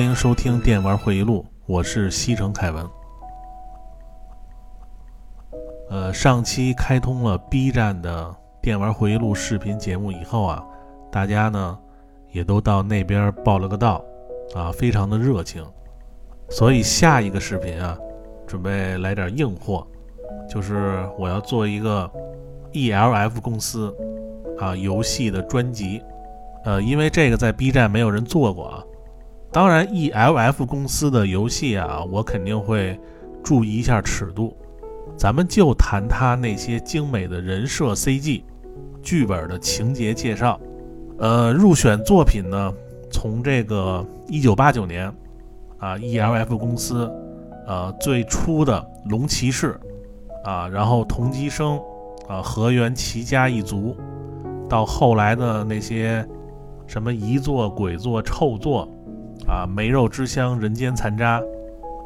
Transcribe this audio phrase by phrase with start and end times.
[0.00, 2.88] 欢迎收听电玩回忆录，我是西城凯文。
[5.90, 10.64] 呃，上期开通了 B 站的电玩回忆录视频节目以后啊，
[11.12, 11.78] 大家呢
[12.32, 14.02] 也都到那边报了个到，
[14.54, 15.62] 啊，非常的热情。
[16.48, 17.94] 所以下一个视频啊，
[18.46, 19.86] 准备来点硬货，
[20.48, 22.10] 就是我要做一个
[22.72, 23.94] ELF 公司
[24.58, 26.02] 啊游戏的专辑。
[26.64, 28.82] 呃，因为这个在 B 站没有人做过啊。
[29.52, 32.98] 当然，ELF 公司的游戏啊，我肯定会
[33.42, 34.56] 注意一下尺度。
[35.16, 38.42] 咱们就谈它那些精美的人设 CG、
[39.02, 40.58] 剧本的情节介绍。
[41.18, 42.72] 呃，入选作品呢，
[43.10, 45.12] 从这个1989年
[45.78, 47.10] 啊，ELF 公司
[47.66, 49.78] 呃最初的《龙骑士》
[50.48, 51.76] 啊，然后《同级生》
[52.28, 53.96] 啊，《河原齐家一族》，
[54.68, 56.24] 到后来的那些
[56.86, 58.88] 什么遗作、鬼作、臭作。
[59.50, 61.42] 啊，梅肉之乡、人间残渣，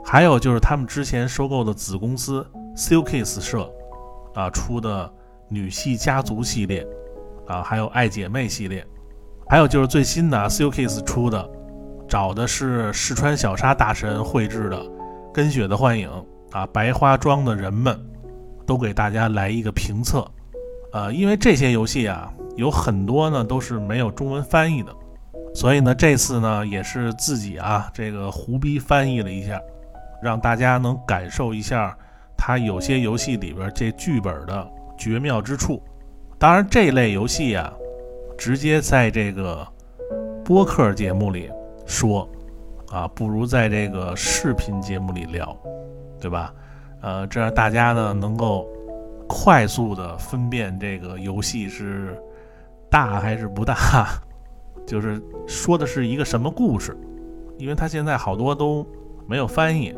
[0.02, 3.70] 还有就是他们之前收购的子公司 Silkies 社
[4.32, 5.12] 啊出的
[5.50, 6.86] 女系家族系列
[7.46, 8.82] 啊，还有爱姐妹系列，
[9.46, 11.46] 还有就是最新的 Silkies 出的，
[12.08, 14.78] 找的是四川小沙大神绘制的
[15.30, 16.08] 《跟雪的幻影》
[16.56, 17.94] 啊，白花庄的人们
[18.66, 20.26] 都给大家来一个评测，
[20.94, 24.90] 呃，因为这些游戏啊有很多呢都是没有中文翻译的。
[25.54, 29.60] 所以呢，这次呢也是自己啊，这个胡逼翻译了一下，
[30.20, 31.96] 让大家能感受一下
[32.36, 35.80] 它有些游戏里边这剧本的绝妙之处。
[36.38, 37.72] 当然，这类游戏啊，
[38.36, 39.66] 直接在这个
[40.44, 41.48] 播客节目里
[41.86, 42.28] 说
[42.90, 45.56] 啊，不如在这个视频节目里聊，
[46.20, 46.52] 对吧？
[47.00, 48.68] 呃，这样大家呢能够
[49.28, 52.20] 快速的分辨这个游戏是
[52.90, 53.76] 大还是不大。
[54.86, 56.96] 就是说的是一个什么故事，
[57.58, 58.86] 因为他现在好多都
[59.26, 59.94] 没有翻译，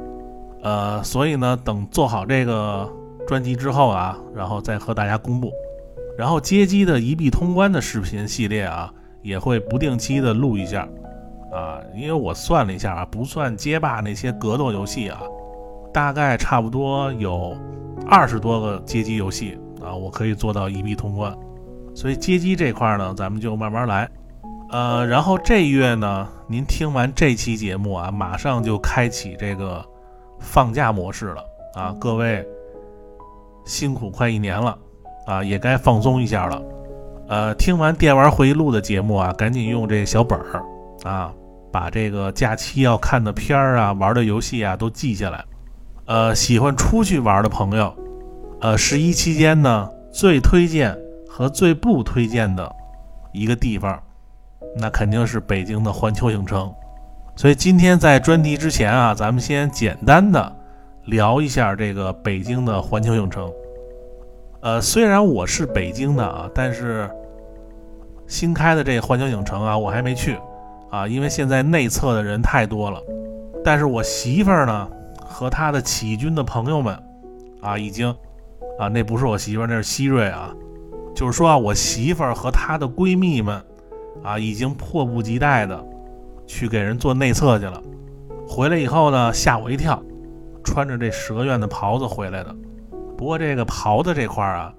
[0.62, 2.88] 呃，所以呢，等做好这个
[3.26, 5.50] 专辑之后啊，然后再和大家公布。
[6.16, 8.92] 然后街机的一币通关的视频系列啊，
[9.22, 10.88] 也会不定期的录一下
[11.52, 15.20] 啊，因为我算了一下啊，不算街霸那些格斗游戏啊，
[15.92, 17.54] 大概差不多有
[18.06, 21.36] 二十多个街机游戏啊，我可以做到一币通关。
[21.94, 24.08] 所以街机这块呢，咱们就慢慢来。
[24.70, 29.84] 呃，然后这月呢，您听完这期节目啊，马上就开启这个
[30.40, 31.44] 放假模式了
[31.74, 31.94] 啊！
[32.00, 32.44] 各位
[33.64, 34.76] 辛苦快一年了
[35.26, 36.60] 啊，也该放松一下了。
[37.28, 40.62] 呃，听完电玩回忆录的节目啊，赶紧用这小本儿
[41.04, 41.32] 啊，
[41.72, 45.44] 把这个假期要看的片儿啊、玩的游戏啊都记下来。
[46.06, 47.94] 呃，喜欢出去玩的朋友，
[48.60, 50.96] 呃，十一期间呢，最推荐
[51.28, 52.68] 和最不推荐的
[53.32, 54.00] 一个地方。
[54.78, 56.70] 那肯定是北京的环球影城，
[57.34, 60.54] 所以今天在专题之前啊，咱们先简单的
[61.06, 63.50] 聊一下这个北京的环球影城。
[64.60, 67.10] 呃，虽然我是北京的啊，但是
[68.26, 70.36] 新开的这个环球影城啊，我还没去
[70.90, 73.00] 啊，因为现在内测的人太多了。
[73.64, 74.88] 但是我媳妇儿呢
[75.24, 76.94] 和她的起义军的朋友们
[77.62, 78.14] 啊，已经
[78.78, 80.52] 啊，那不是我媳妇儿，那是希瑞啊，
[81.14, 83.58] 就是说啊，我媳妇儿和她的闺蜜们。
[84.22, 85.84] 啊，已经迫不及待的
[86.46, 87.82] 去给人做内测去了。
[88.48, 90.02] 回来以后呢，吓我一跳，
[90.64, 92.54] 穿着这蛇院的袍子回来的。
[93.16, 94.72] 不过这个袍子这块啊，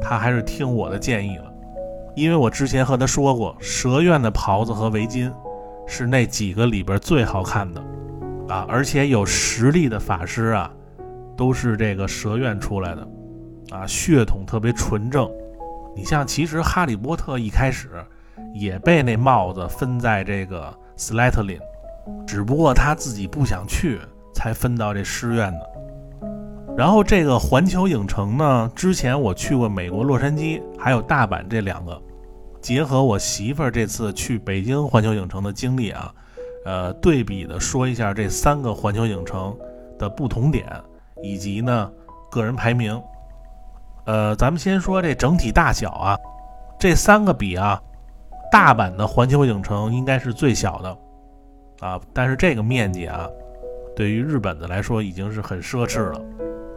[0.00, 1.52] 他还是听我的建议了，
[2.16, 5.32] 因为我之前和他说过，蛇院的袍子和围巾
[5.86, 7.80] 是那几个里边最好看的
[8.48, 10.70] 啊，而且有实力的法师啊，
[11.36, 13.08] 都是这个蛇院出来的
[13.70, 15.30] 啊，血统特别纯正。
[15.94, 17.90] 你像其实哈利波特一开始。
[18.52, 21.60] 也被那帽子分在这个 Slytherin，
[22.26, 24.00] 只不过他自己不想去，
[24.34, 25.70] 才分到这师院的。
[26.76, 32.00] 然后这个环球影城呢，之前我去过美国洛杉矶，还有大阪这两个，
[32.60, 36.12] 结合我媳妇儿这次去北京环球影城的经历啊，
[36.64, 39.56] 呃，对比的说一下这三个环球影城
[39.98, 40.66] 的不同点，
[41.22, 41.90] 以及呢
[42.30, 43.00] 个人排名。
[44.06, 46.16] 呃，咱们先说这整体大小啊，
[46.78, 47.80] 这三个比啊。
[48.54, 50.96] 大阪的环球影城应该是最小的，
[51.84, 53.28] 啊，但是这个面积啊，
[53.96, 56.22] 对于日本的来说已经是很奢侈了。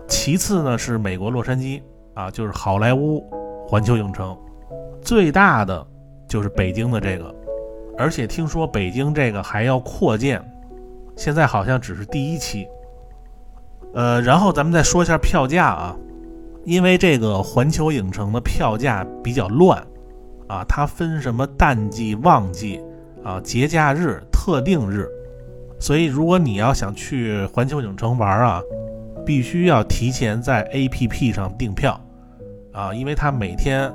[0.07, 1.79] 其次呢是美国洛杉矶
[2.15, 3.23] 啊，就是好莱坞
[3.67, 4.35] 环球影城，
[5.03, 5.85] 最大的
[6.27, 7.31] 就是北京的这个，
[7.95, 10.43] 而且听说北京这个还要扩建，
[11.15, 12.67] 现在好像只是第一期。
[13.93, 15.95] 呃，然后咱们再说一下票价啊，
[16.65, 19.85] 因为这个环球影城的票价比较乱
[20.47, 22.81] 啊，它分什么淡季、旺季
[23.23, 25.07] 啊、节假日、特定日，
[25.79, 28.61] 所以如果你要想去环球影城玩啊，
[29.25, 31.99] 必须要提前在 APP 上订票
[32.71, 33.93] 啊，因为它每天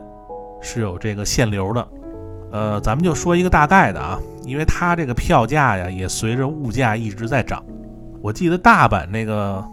[0.60, 1.88] 是有这个限流的。
[2.50, 7.64] 呃，咱们就说一个大概的啊，因为它这个票价呀也随着物价一直在涨。
[8.20, 9.64] 我记得大阪那个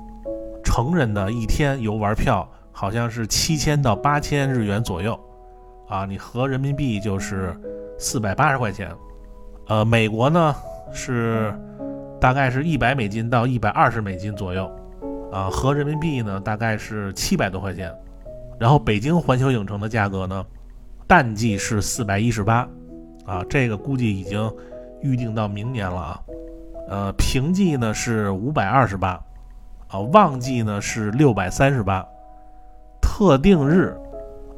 [0.63, 5.19] 成人的一天游玩票好像是七千到八千日元左右，
[5.89, 7.53] 啊，你合人民币就是
[7.97, 8.89] 四百八十块钱。
[9.67, 10.55] 呃，美国呢
[10.93, 11.53] 是
[12.19, 14.71] 大概是一百美金到一百二十美金左右，
[15.31, 17.93] 啊，合人民币呢大概是七百多块钱。
[18.59, 20.45] 然后北京环球影城的价格呢？
[21.07, 22.67] 淡季是四百一十八，
[23.25, 24.53] 啊，这个估计已经
[25.01, 26.21] 预定到明年了啊。
[26.87, 29.19] 呃，平季呢是五百二十八，
[29.87, 32.05] 啊，旺季呢是六百三十八，
[33.01, 33.97] 特定日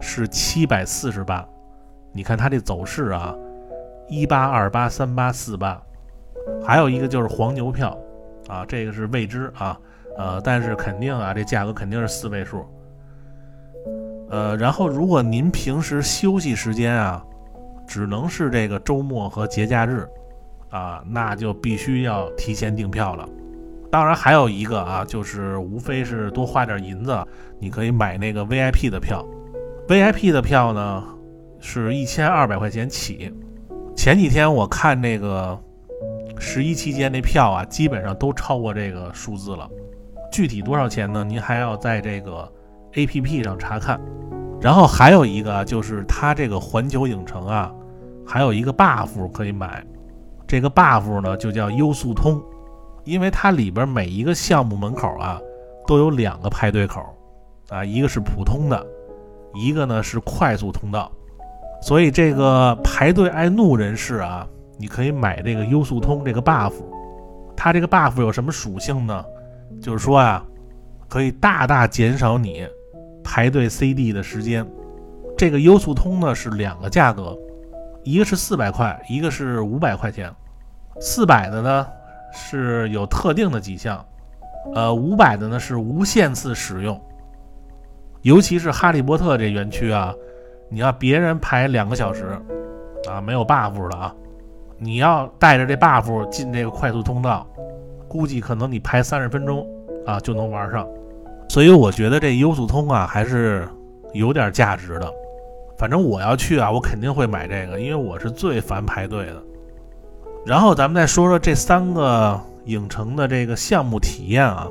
[0.01, 1.47] 是七百四十八。
[2.11, 3.33] 你看它这走势啊，
[4.09, 5.81] 一八二八三八四八，
[6.61, 7.97] 还有一个就是黄牛票，
[8.49, 9.79] 啊，这个是未知啊，
[10.17, 12.65] 呃，但是肯定啊，这价格肯定是四位数。
[14.29, 17.23] 呃，然后如果您平时休息时间啊，
[17.87, 20.05] 只能是这个周末和节假日，
[20.69, 23.27] 啊，那就必须要提前订票了。
[23.89, 27.17] 当然还有一个啊，就是无非是多花点银子，
[27.59, 29.25] 你可以买那个 VIP 的票。
[29.87, 31.03] VIP 的票呢
[31.59, 33.33] 是一千二百块钱起。
[33.95, 35.57] 前几天我看那个
[36.39, 39.69] 十一期间那票啊，基本上都超过这个数字了。
[40.31, 41.23] 具体多少钱呢？
[41.23, 42.51] 您还要在这个。
[42.95, 43.97] A P P 上查看，
[44.59, 47.73] 然后还有一个就是它这个环球影城啊，
[48.27, 49.81] 还有一个 buff 可以买，
[50.45, 52.43] 这个 buff 呢就叫优速通，
[53.05, 55.39] 因为它里边每一个项目门口啊
[55.87, 57.01] 都有两个排队口
[57.69, 58.85] 啊，一个是普通的，
[59.53, 61.11] 一个呢是快速通道，
[61.81, 66.73] 所以这个排队爱怒人士啊，你可以买这个优速通这个 buff，
[67.55, 69.25] 它这个 buff 有什么属性呢？
[69.81, 70.45] 就是说啊，
[71.07, 72.67] 可以大大减少你。
[73.23, 74.67] 排队 CD 的时间，
[75.37, 77.37] 这个优速通呢是两个价格，
[78.03, 80.33] 一个是四百块，一个是五百块钱。
[80.99, 81.87] 四百的呢
[82.33, 84.03] 是有特定的几项，
[84.73, 86.99] 呃，五百的呢是无限次使用。
[88.21, 90.13] 尤其是哈利波特这园区啊，
[90.69, 92.37] 你要别人排两个小时
[93.09, 94.13] 啊，没有 buff 的啊，
[94.77, 97.47] 你要带着这 buff 进这个快速通道，
[98.07, 99.67] 估计可能你排三十分钟
[100.05, 100.87] 啊就能玩上。
[101.49, 103.67] 所以我觉得这优速通啊还是
[104.13, 105.11] 有点价值的，
[105.77, 109.43] 反正我要去啊，我肯定会买这个，因为我是最烦排队的。
[110.45, 114.67] 然后咱们再说说这三个影城的这个项目体验啊，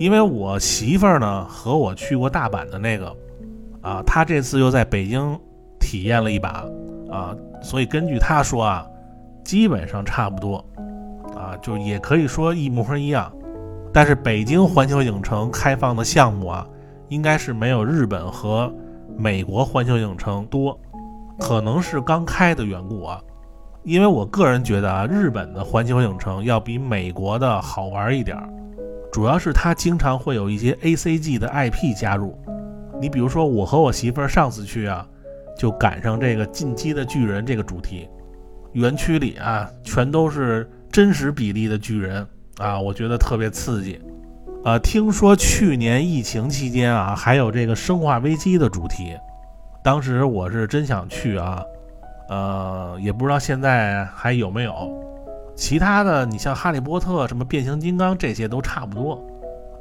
[0.00, 3.14] 因为我媳妇儿呢和我去过大阪的那个
[3.82, 5.38] 啊，她这次又在北京
[5.78, 6.64] 体验了一把
[7.10, 8.86] 啊，所以根据她说啊，
[9.44, 10.64] 基本上差不多
[11.36, 13.30] 啊，就也可以说一模一样。
[13.92, 16.66] 但是北京环球影城开放的项目啊，
[17.08, 18.72] 应该是没有日本和
[19.18, 20.80] 美国环球影城多，
[21.38, 23.20] 可能是刚开的缘故啊。
[23.82, 28.48] 因为我个人觉得啊，日本的环球影城要比美国的好玩一点儿，
[29.12, 32.38] 主要是它经常会有一些 A C G 的 I P 加入。
[33.00, 35.06] 你比如说，我和我媳妇儿上次去啊，
[35.58, 38.08] 就赶上这个进击的巨人这个主题，
[38.72, 42.26] 园区里啊全都是真实比例的巨人。
[42.58, 43.98] 啊，我觉得特别刺激，
[44.64, 49.16] 呃，听说去年疫情期间啊，还有这个生化危机的主题，
[49.82, 51.64] 当时我是真想去啊，
[52.28, 55.09] 呃，也不知道现在还有没有。
[55.60, 59.22] 其他的，你像哈利波特、什么变形金刚这些都差不多，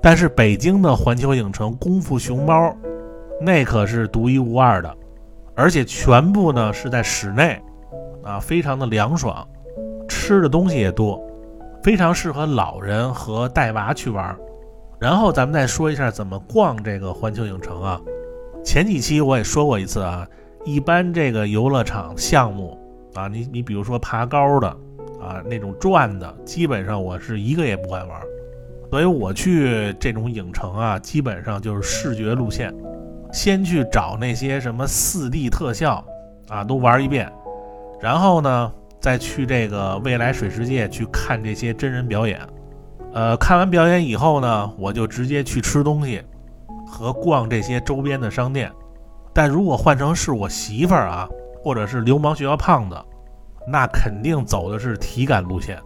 [0.01, 2.75] 但是北京的环球影城功夫熊猫，
[3.39, 4.93] 那可是独一无二的，
[5.55, 7.57] 而且全部呢是在室内，
[8.25, 9.47] 啊，非常的凉爽，
[10.09, 11.17] 吃的东西也多。
[11.81, 14.35] 非常适合老人和带娃去玩。
[14.99, 18.01] 然后咱们再说一下怎么逛这个环球影城啊。
[18.65, 20.27] 前几期我也说过一次啊，
[20.65, 22.77] 一般这个游乐场项目
[23.13, 24.75] 啊，你你比如说爬高的
[25.21, 28.21] 啊，那种转的，基本上我是一个也不敢玩。
[28.89, 32.73] 所以我去这种影城啊，基本上就是视觉路线，
[33.31, 36.03] 先去找那些什么 4D 特效
[36.47, 37.31] 啊，都玩一遍，
[38.01, 38.71] 然后呢。
[39.01, 42.37] 再去这个未来水世界去看这些真人表演，
[43.13, 46.21] 呃，看完表演以后呢，我就直接去吃东西
[46.85, 48.69] 和逛这些周边的商店。
[49.33, 51.29] 但如果换成是我媳妇儿啊，
[51.63, 52.97] 或者是流氓学校胖子，
[53.67, 55.79] 那肯定走的是体感路线。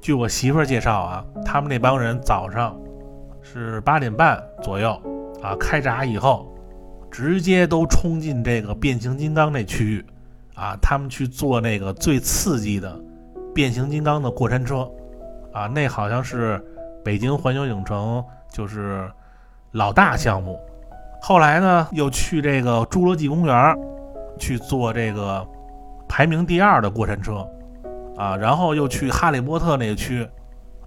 [0.00, 2.76] 据我媳妇儿介绍啊，他们那帮人早上
[3.40, 4.90] 是八点半左右
[5.42, 6.52] 啊开闸以后，
[7.10, 10.04] 直接都冲进这个变形金刚那区域
[10.54, 12.98] 啊，他们去做那个最刺激的
[13.54, 14.90] 变形金刚的过山车
[15.52, 16.60] 啊，那好像是
[17.04, 19.08] 北京环球影城就是
[19.70, 20.58] 老大项目。
[21.20, 23.76] 后来呢，又去这个侏罗纪公园
[24.38, 25.46] 去做这个
[26.14, 27.48] 排名第二的过山车，
[28.18, 30.28] 啊，然后又去哈利波特那个区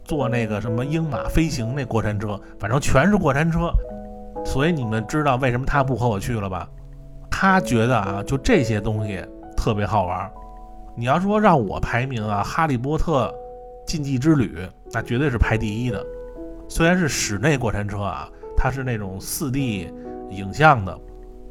[0.04, 3.72] 坐那个什么鹰马飞行那过山车，反正全是过山车。
[4.46, 6.70] 所以你们知道为什么他不和我去了吧？
[7.32, 9.20] 他觉得啊，就这些东西
[9.58, 10.32] 特别好玩。
[10.96, 13.34] 你要说让我排名啊，哈利波特
[13.88, 14.60] 禁忌之旅
[14.92, 16.06] 那绝对是排第一的。
[16.70, 19.92] 虽然是室内过山车啊，它是那种四 D。
[20.30, 20.96] 影像的，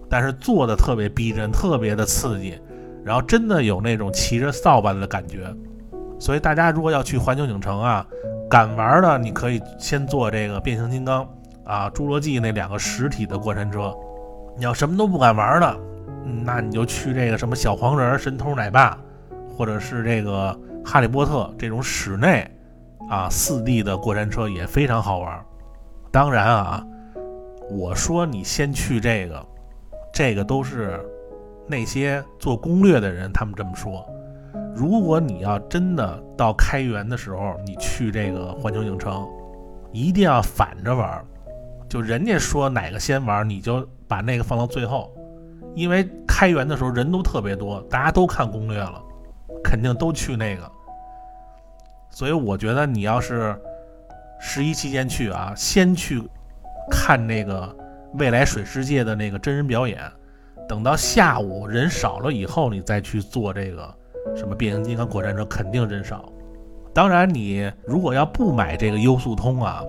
[0.09, 2.57] 但是做的特别逼真，特别的刺激，
[3.04, 5.52] 然后真的有那种骑着扫把的感觉。
[6.18, 8.06] 所以大家如果要去环球影城啊，
[8.49, 11.28] 敢玩的，你可以先坐这个变形金刚
[11.64, 13.94] 啊、侏罗纪那两个实体的过山车。
[14.56, 15.76] 你要什么都不敢玩的，
[16.44, 18.99] 那你就去这个什么小黄人、神偷奶爸，
[19.56, 22.50] 或者是这个哈利波特这种室内
[23.11, 25.44] 啊四 D 的过山车也非常好玩。
[26.11, 26.84] 当然啊。
[27.70, 29.46] 我说你先去这个，
[30.12, 31.00] 这个都是
[31.66, 34.06] 那些做攻略的人他们这么说。
[34.75, 39.28] 如果你要真的到开园的时候，你去这个环球影城，
[39.92, 41.25] 一定要反着玩，
[41.88, 45.12] 就人家说哪个先玩，你就把那个放到最后，
[45.75, 49.02] 因为开园的时候人都特别多，大家都看攻略了，
[49.62, 50.71] 肯定都去那个。
[52.11, 53.56] 所以我觉得你要是
[54.40, 56.23] 十一期间去啊，先去。
[56.90, 57.75] 看那个
[58.18, 59.99] 未来水世界的那个真人表演，
[60.68, 63.94] 等到下午人少了以后，你再去做这个
[64.35, 66.33] 什么变形金刚过山车，肯定人少。
[66.92, 69.83] 当然，你如果要不买这个优速通啊，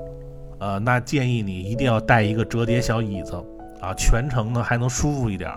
[0.60, 3.36] 呃，那建议你一定要带一个折叠小椅子
[3.82, 5.52] 啊，全程呢还能舒服一点。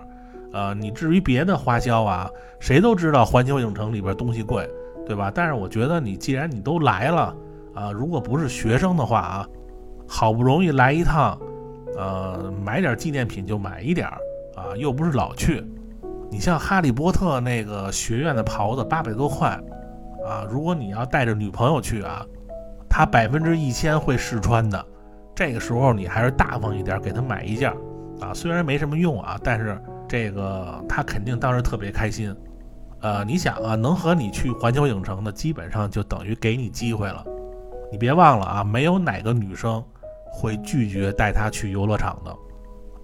[0.52, 4.68] 呃，你至于别的花销啊，谁都知道环球影城里边东西贵，
[5.06, 5.30] 对吧？
[5.34, 7.34] 但是我觉得你既然你都来了
[7.74, 9.48] 啊，如果不是学生的话啊。
[10.10, 11.38] 好不容易来一趟，
[11.98, 14.16] 呃，买点纪念品就买一点儿
[14.58, 15.64] 啊，又不是老去。
[16.30, 19.48] 你像哈利波特那个学院的袍子八百多块
[20.26, 22.26] 啊，如果你要带着女朋友去啊，
[22.88, 24.84] 他百分之一千会试穿的。
[25.34, 27.72] 这个时候你还是大方一点，给他买一件
[28.20, 32.34] 啊，虽然没什么用啊，但是这个他肯定当时特别开心。
[33.00, 37.24] 呃，你想啊，能和你去环球影城的，基本上就等于给你机会了。
[37.92, 39.82] 你别忘了啊，没有哪个女生。
[40.30, 42.36] 会拒绝带他去游乐场的，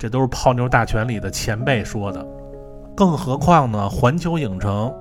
[0.04, 2.22] 这都是泡妞大全里的前辈说的。
[2.94, 4.94] 更何况呢，环球影城，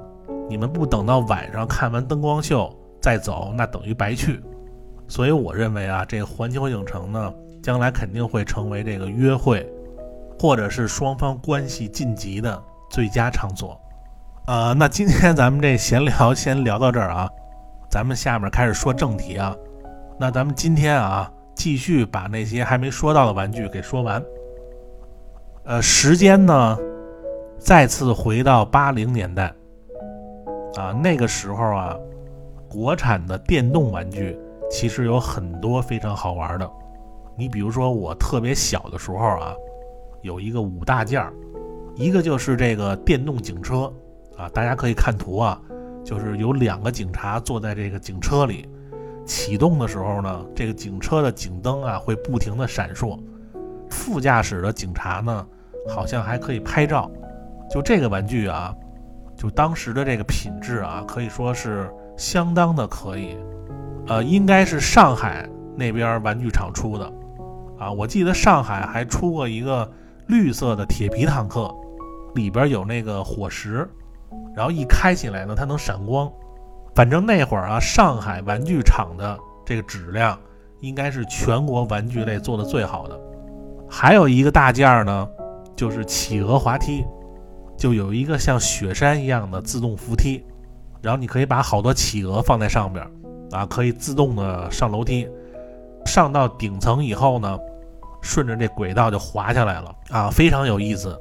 [0.50, 4.42] 你们不等到晚上看完灯光秀再走，那等于白去。
[5.10, 9.70] 所以我认为啊，这个环球影城呢，将来肯定会成为这个约会，
[10.40, 13.78] 或者是双方关系晋级的最佳场所。
[14.48, 17.30] 呃，那今天咱们这闲聊先聊到这儿啊，
[17.90, 19.54] 咱们下面开始说正题啊。
[20.18, 21.30] 那咱们今天啊。
[21.56, 24.20] 继续把那些还没说到的玩具给说完。
[25.66, 26.78] 呃，时间呢，
[27.58, 29.46] 再次回到八零年代，
[30.76, 31.98] 啊，那个时候啊，
[32.70, 34.38] 国产的电动玩具
[34.70, 36.70] 其实有很多非常好玩的。
[37.38, 39.56] 你比如说，我特别小的时候啊，
[40.22, 41.34] 有一个五大件儿，
[41.96, 43.90] 一个就是这个电动警车，
[44.36, 45.58] 啊，大家可以看图啊，
[46.04, 48.68] 就是有两个警察坐在这个警车里。
[49.26, 53.18] 启动的时候呢，这个警车的警灯啊会不停的闪烁，
[53.94, 55.46] 副驾驶的警察呢
[55.88, 57.10] 好像还可以拍照。
[57.70, 58.76] 就这个玩具啊，
[59.38, 63.38] 就当时的这个品质啊，可以说是相当的可以。
[64.08, 65.48] 呃，应该是上海
[65.78, 67.06] 那边玩具厂出的
[67.80, 69.90] 啊，我记得上海还出过一个
[70.28, 71.74] 绿色的铁皮坦克，
[72.36, 73.90] 里边有那个火石，
[74.56, 76.32] 然后一开起来呢，它能闪光。
[76.94, 80.38] 反正那会儿啊，上海玩具厂的这个质量
[80.82, 83.20] 应该是全国玩具类做的最好的。
[83.96, 85.30] 还有一个大件儿呢，
[85.76, 87.06] 就是企鹅滑梯，
[87.78, 90.44] 就有一个像雪山一样的自动扶梯，
[91.00, 93.08] 然后你可以把好多企鹅放在上边，
[93.52, 95.30] 啊，可以自动的上楼梯，
[96.08, 97.56] 上到顶层以后呢，
[98.20, 101.16] 顺着这轨道就滑下来了，啊，非常有意思。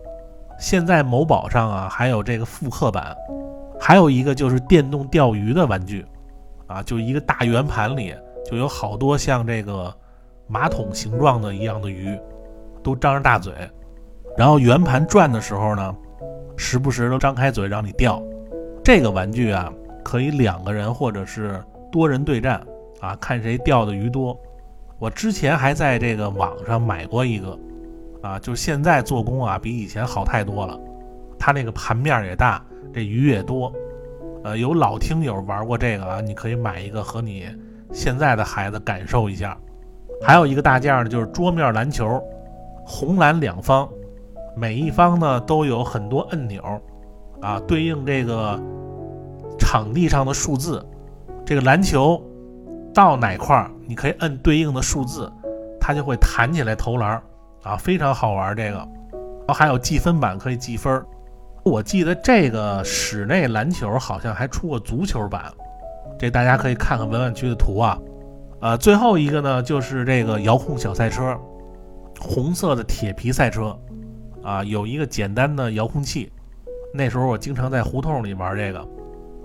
[0.58, 3.14] 现在某宝上啊，还有这个复刻版。
[3.78, 6.06] 还有一个就是电动钓鱼的玩具，
[6.68, 8.14] 啊，就一个大圆盘里
[8.50, 9.94] 就有好多像这个
[10.46, 12.18] 马桶形状的一样的鱼，
[12.82, 13.52] 都张着大嘴，
[14.36, 15.94] 然后圆盘转的时候呢，
[16.56, 18.22] 时不时都张开嘴让你钓，
[18.84, 19.72] 这个玩具啊，
[20.04, 22.60] 可以两个人或者是多人对战
[23.00, 24.38] 啊，看谁钓的鱼多。
[24.98, 27.58] 我之前还在这个网上买过一个，
[28.22, 30.78] 啊，就现在做工啊比以前好太多了。
[31.38, 33.72] 它那个盘面也大，这鱼也多。
[34.44, 37.46] 呃，有老听友玩过这个啊，你可以买一个和你
[37.92, 39.56] 现在的孩子感受一下。
[40.24, 42.22] 还有一个大件呢，就是桌面篮球，
[42.92, 43.88] 红蓝两方，
[44.54, 46.62] 每一方呢都有很多按钮，
[47.40, 48.60] 啊，对应这个
[49.58, 50.84] 场地上的数字。
[51.46, 52.22] 这个篮球
[52.92, 55.32] 到哪块儿，你可以摁对应的数字，
[55.80, 57.20] 它就会弹起来投篮，
[57.62, 58.76] 啊，非常好玩这个。
[58.76, 61.02] 然后还有计分板可以计分。
[61.64, 65.50] 我记得这个室内篮球好像还出过足球版，
[66.18, 67.98] 这大家可以看看文玩区的图啊。
[68.60, 71.36] 呃，最后一个呢，就是这个遥控小赛车，
[72.22, 73.76] 红色的铁皮赛车，
[74.42, 76.32] 啊，有一个简单的遥控器。
[76.94, 78.86] 那时候我经常在胡同里玩这个，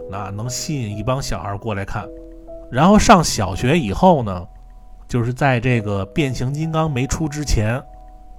[0.10, 2.08] 那能吸引一帮小孩过来看。
[2.72, 4.48] 然后上小学以后呢，
[5.08, 7.82] 就是在这个变形金刚没出之前，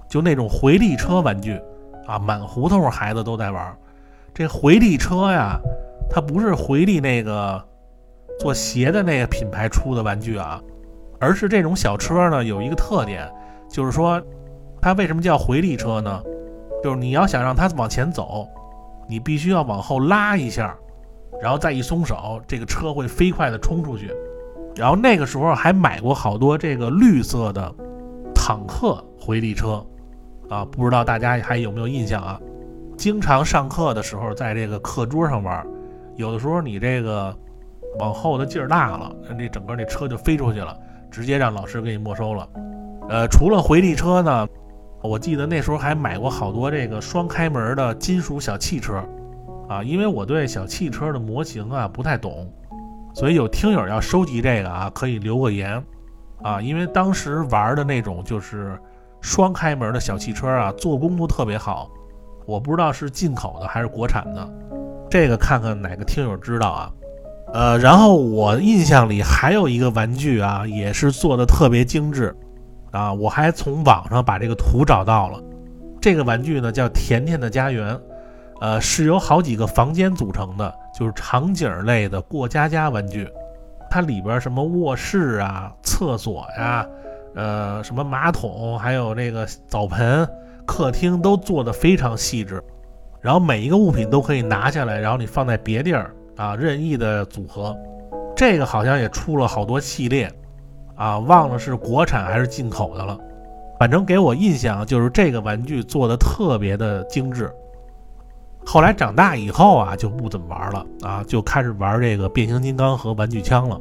[0.07, 1.59] 就那种回力车玩具，
[2.07, 3.77] 啊，满胡同孩子都在玩。
[4.33, 5.59] 这回力车呀，
[6.09, 7.63] 它不是回力那个。
[8.39, 10.61] 做鞋的那个品牌出的玩具啊，
[11.19, 13.29] 而是这种小车呢，有一个特点，
[13.69, 14.21] 就是说，
[14.81, 16.21] 它为什么叫回力车呢？
[16.83, 18.47] 就是你要想让它往前走，
[19.07, 20.75] 你必须要往后拉一下，
[21.41, 24.11] 然后再一松手，这个车会飞快地冲出去。
[24.75, 27.73] 然后那个时候还买过好多这个绿色的
[28.33, 29.85] 坦克回力车
[30.49, 32.39] 啊，不知道大家还有没有印象啊？
[32.97, 35.65] 经常上课的时候在这个课桌上玩，
[36.15, 37.35] 有的时候你这个。
[37.97, 40.77] 往后的劲儿大了，那整个那车就飞出去了，
[41.09, 42.47] 直接让老师给你没收了。
[43.09, 44.47] 呃，除了回力车呢，
[45.01, 49.03] 我记得那时候还买过好多这个双开门的金属小汽车，
[49.67, 52.47] 啊，因为我对小汽车的模型啊不太懂，
[53.15, 55.83] 所以有听友要收集这个啊，可以留个言，
[56.43, 58.79] 啊，因为当时玩的那种就是
[59.21, 61.89] 双开门的小汽车啊，做工都特别好，
[62.45, 64.47] 我不知道是进口的还是国产的，
[65.09, 66.91] 这个看看哪个听友知道啊。
[67.55, 72.35] 呃，然后我印象里还有一个玩具啊，也是做的特别精致，
[72.91, 75.41] 啊，我还从网上把这个图找到了。
[76.01, 77.99] 这个玩具呢叫甜甜的家园，
[78.61, 83.27] 呃，是由好几个房间组成的，就是场景类的过家家玩具。
[83.89, 86.87] 它里边什么卧室啊、厕所呀、
[87.35, 90.27] 呃，什么马桶，还有那个澡盆、
[90.65, 92.63] 客厅都做的非常细致。
[93.21, 96.13] 然后每一个物品都可以拿下来，然后你放在别地儿。
[96.37, 97.75] 啊，任意的组合，
[98.33, 100.31] 这个好像也出了好多系列，
[100.99, 103.17] 啊，忘了是国产还是进口的了。
[103.79, 107.51] 反正给我印象就是这个玩具做的特别的精致。
[108.65, 113.79] 后来长大以后啊，就不怎么玩了啊，就开始玩这个变形金刚和玩具枪了。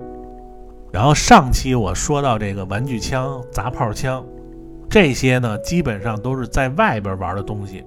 [0.91, 4.25] 然后上期我说到这个玩具枪、砸炮枪，
[4.89, 7.85] 这些呢基本上都是在外边玩的东西，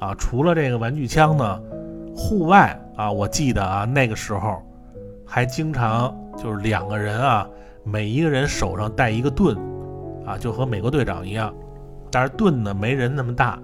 [0.00, 1.58] 啊，除了这个玩具枪呢。
[2.16, 4.62] 户外啊，我记得啊，那个时候
[5.26, 7.44] 还经常就是两个人啊，
[7.84, 9.56] 每一个人手上带一个盾，
[10.26, 11.54] 啊，就和美国队长一样，
[12.10, 13.58] 但是盾呢没人那么大，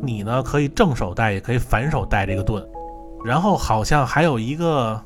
[0.00, 2.64] 你呢可以正手带，也可以反手带这个盾，
[3.24, 5.00] 然后好像还有一个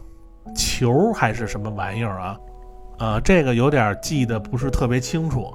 [0.55, 2.38] 球还是什么玩意儿啊，
[2.99, 5.47] 呃，这个有点记得不是特别清楚，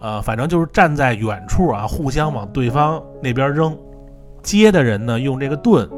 [0.00, 3.78] 呃，反正就是站在远处啊，互相往对方那边扔，
[4.42, 5.88] 接的人呢用这个盾。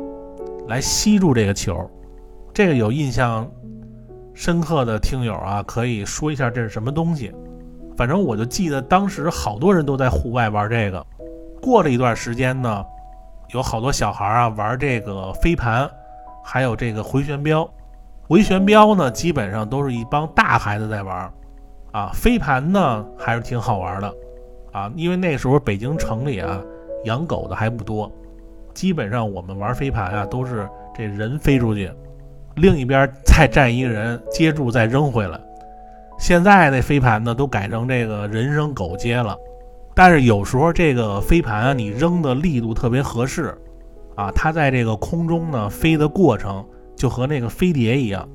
[0.69, 1.91] 来吸住这个球，
[2.55, 3.51] 这个有印象
[4.35, 7.33] 深刻的听友啊，可以说一下这是什么东西。
[7.97, 11.05] 反正我就记得当时好多人都在户外玩这个。
[11.61, 12.85] 过了一段时间呢，
[13.55, 15.89] 有好多小孩啊玩这个飞盘，
[16.43, 17.69] 还有这个回旋镖。
[18.23, 21.31] 回旋镖呢，基本上都是一帮大孩子在玩
[21.93, 22.11] 啊。
[22.15, 24.15] 飞盘呢，还是挺好玩的
[24.73, 26.59] 啊，因为那时候北京城里啊
[27.05, 28.11] 养狗的还不多。
[28.73, 31.93] 基本上我们玩飞盘啊，都是这人飞出去，
[32.57, 35.39] 另一边再站一个人接住再扔回来。
[36.19, 39.37] 现在那飞盘呢，都改成这个人扔狗接了。
[39.95, 43.55] 但是有时候这个飞盘啊，你扔的力度特别合适
[44.15, 46.65] 啊，它在这个空中呢飞的过程
[46.97, 48.29] 就和那个飞碟一样，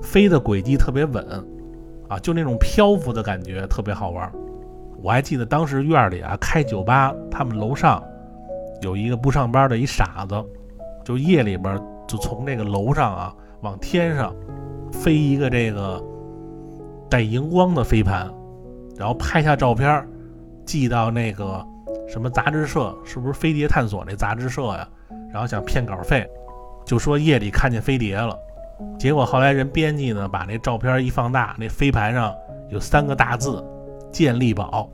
[0.00, 1.24] 飞的轨迹特别稳
[2.08, 4.30] 啊，就那种漂浮的感觉特别好玩。
[5.02, 8.02] 我还记得当时院里啊开酒吧，他们楼上。
[8.82, 10.44] 有一个不上班的一傻子，
[11.04, 14.34] 就夜里边就从这个楼上啊往天上
[14.92, 16.02] 飞一个这个
[17.08, 18.30] 带荧光的飞盘，
[18.96, 20.06] 然后拍下照片
[20.64, 21.64] 寄到那个
[22.08, 24.88] 什么杂志社，是不是飞碟探索那杂志社呀？
[25.32, 26.28] 然后想骗稿费，
[26.84, 28.36] 就说夜里看见飞碟了。
[28.98, 32.34] 结果后来人编辑呢，把那照片一放大，那飞盘上
[32.68, 33.64] 有三个大字
[34.12, 34.88] “健力宝”，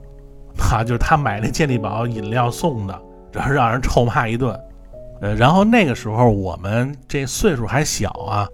[0.73, 4.59] 啊， 就是他买那健力宝饮料送的，然后让人臭骂一顿。
[5.23, 8.49] 呃，然后那个时候我们这岁数还小啊，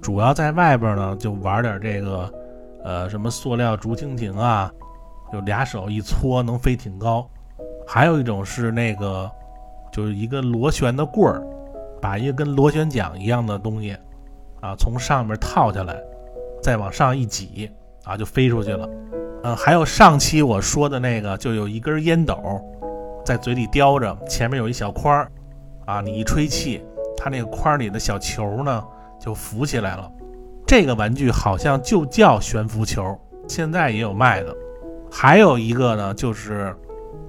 [0.00, 2.32] 主要在外边呢就玩点这个，
[2.82, 4.72] 呃，什么塑料竹蜻蜓啊，
[5.30, 7.28] 就俩手一搓能飞挺高。
[7.86, 9.30] 还有一种是那个，
[9.92, 11.42] 就是一个螺旋的棍儿，
[12.00, 13.96] 把一个跟螺旋桨一样的东西。
[14.62, 15.94] 啊，从上面套下来，
[16.62, 17.70] 再往上一挤，
[18.04, 18.88] 啊，就飞出去了。
[19.44, 22.36] 嗯，还有上期我说的那个，就有一根烟斗
[23.22, 25.28] 在嘴里叼着，前面有一小筐，
[25.86, 26.84] 啊，你一吹气，
[27.16, 28.84] 它那个筐里的小球呢
[29.18, 30.10] 就浮起来了。
[30.66, 33.18] 这个玩具好像就叫悬浮球，
[33.48, 34.54] 现在也有卖的。
[35.10, 36.76] 还有一个呢，就是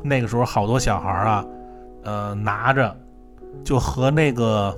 [0.04, 1.46] 那个时候好多小孩啊，
[2.04, 2.94] 呃，拿着
[3.64, 4.78] 就和那个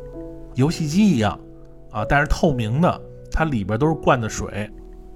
[0.56, 1.40] 游戏机一样。
[1.92, 4.70] 啊，但是透明的，它里边都是灌的水，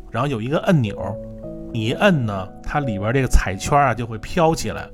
[0.09, 0.97] 然后有一个按钮，
[1.71, 4.89] 你一摁呢，它里边这个彩圈啊就会飘起来。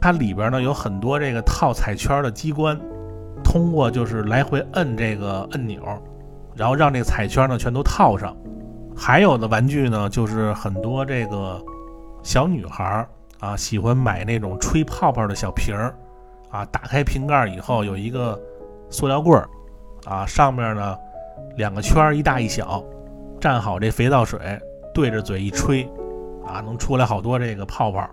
[0.00, 2.80] 它里边呢有很多这个套彩圈的机关，
[3.42, 5.82] 通过就是来回摁这个按钮，
[6.54, 8.36] 然后让这彩圈呢全都套上。
[8.96, 11.60] 还有的玩具呢，就是很多这个
[12.22, 13.06] 小女孩
[13.40, 15.94] 啊喜欢买那种吹泡泡的小瓶儿，
[16.50, 18.38] 啊，打开瓶盖以后有一个
[18.90, 19.48] 塑料棍儿，
[20.04, 20.96] 啊，上面呢。
[21.56, 22.82] 两个圈儿一大一小，
[23.40, 24.38] 蘸好这肥皂水，
[24.94, 25.82] 对着嘴一吹，
[26.46, 28.08] 啊，能出来好多这个泡泡。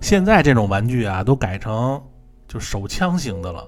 [0.00, 2.02] 现在这种玩具啊，都改成
[2.48, 3.64] 就手枪型的了，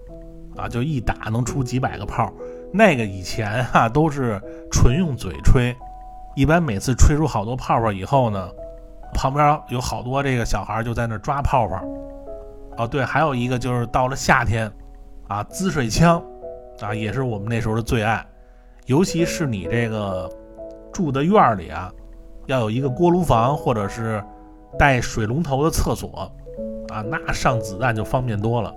[0.56, 2.32] 啊，就一打能出几百个泡。
[2.72, 5.76] 那个以前啊都是纯用嘴吹，
[6.34, 8.48] 一般每次吹出好多泡泡以后呢，
[9.12, 11.82] 旁边有好多这个小孩就在那抓泡泡。
[12.78, 14.72] 哦，对，还有一个就是到了夏天，
[15.28, 16.22] 啊，滋水枪，
[16.80, 18.24] 啊，也是我们那时候的最爱。
[18.86, 20.28] 尤其是你这个
[20.90, 21.92] 住的院里啊，
[22.46, 24.24] 要有一个锅炉房或者是
[24.78, 26.32] 带水龙头的厕所
[26.88, 28.74] 啊，那上子弹就方便多了。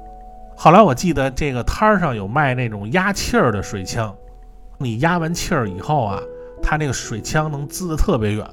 [0.57, 4.15] 后来我记得这个摊儿上有卖那种压气儿的水枪，
[4.77, 6.19] 你压完气儿以后啊，
[6.61, 8.45] 它那个水枪能滋得特别远，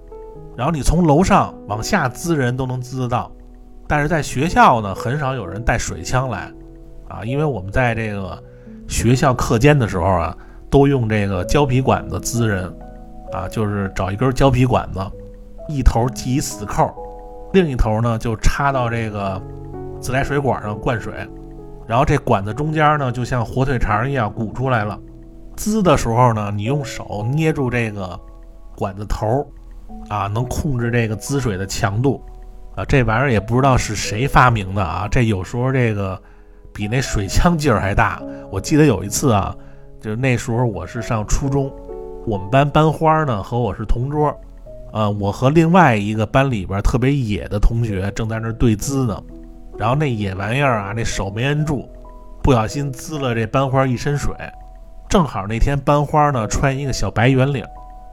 [0.57, 3.31] 然后你从楼上往下滋人都能滋得到。
[3.87, 6.51] 但是在学校呢，很少有人带水枪来
[7.09, 8.43] 啊，因为我们在这个
[8.89, 10.37] 学校课间的时候啊。
[10.73, 12.65] 都用这个胶皮管子滋人，
[13.31, 15.01] 啊，就是找一根胶皮管子，
[15.69, 16.91] 一头系死扣，
[17.53, 19.39] 另一头呢就插到这个
[20.01, 21.13] 自来水管上灌水，
[21.87, 24.99] 然后这管子中间呢就像火腿肠一样鼓出来了。
[25.57, 28.19] 滋的时候呢，你用手捏住这个
[28.77, 29.47] 管子头，
[30.09, 32.23] 啊，能控制这个滋水的强度。
[32.75, 36.21] 啊，这玩意儿也不知道是谁发明的啊，这有时候这个
[36.73, 38.23] 比那水枪劲儿还大。
[38.51, 39.55] 我记得有一次啊。
[40.01, 41.73] 就那时候我是上初中，
[42.27, 44.37] 我们班班花呢和我是同桌，
[44.93, 49.23] 呃，我和另外一个班里边特别野的同学正在那对滋呢，
[49.79, 51.89] 然后那野玩意儿啊，那手没摁住，
[52.43, 54.35] 不小心滋了这班花一身水，
[55.09, 57.65] 正好那天班花呢穿一个小白圆领，